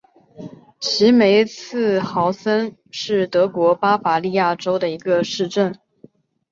[0.79, 5.77] 齐梅茨豪森是德国巴伐利亚州的一个市镇。